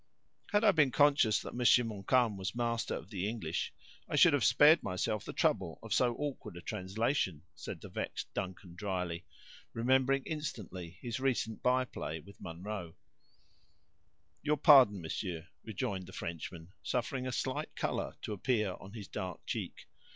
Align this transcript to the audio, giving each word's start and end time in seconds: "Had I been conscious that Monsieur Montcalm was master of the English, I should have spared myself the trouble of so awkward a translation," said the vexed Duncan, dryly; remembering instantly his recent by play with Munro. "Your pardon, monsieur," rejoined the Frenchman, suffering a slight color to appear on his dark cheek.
"Had 0.51 0.63
I 0.63 0.71
been 0.71 0.89
conscious 0.89 1.39
that 1.43 1.53
Monsieur 1.53 1.83
Montcalm 1.83 2.35
was 2.35 2.55
master 2.55 2.95
of 2.95 3.11
the 3.11 3.29
English, 3.29 3.71
I 4.09 4.15
should 4.15 4.33
have 4.33 4.43
spared 4.43 4.81
myself 4.81 5.23
the 5.23 5.31
trouble 5.31 5.77
of 5.83 5.93
so 5.93 6.15
awkward 6.15 6.57
a 6.57 6.61
translation," 6.61 7.43
said 7.53 7.81
the 7.81 7.87
vexed 7.87 8.33
Duncan, 8.33 8.73
dryly; 8.73 9.25
remembering 9.73 10.23
instantly 10.23 10.97
his 11.03 11.19
recent 11.19 11.61
by 11.61 11.85
play 11.85 12.19
with 12.19 12.41
Munro. 12.41 12.95
"Your 14.41 14.57
pardon, 14.57 15.01
monsieur," 15.01 15.45
rejoined 15.63 16.07
the 16.07 16.13
Frenchman, 16.13 16.69
suffering 16.81 17.27
a 17.27 17.31
slight 17.31 17.75
color 17.75 18.15
to 18.23 18.33
appear 18.33 18.77
on 18.79 18.93
his 18.93 19.07
dark 19.07 19.45
cheek. 19.45 19.85